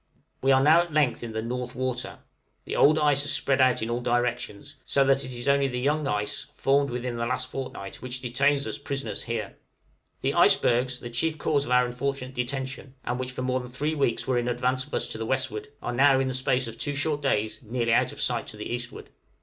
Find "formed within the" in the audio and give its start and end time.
6.55-7.27